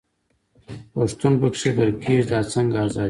پښتون 0.93 1.33
په 1.41 1.47
کښي 1.53 1.69
غرقېږي، 1.77 2.23
دا 2.31 2.39
څنګه 2.53 2.77
ازادي 2.85 2.93
ده. 2.97 2.99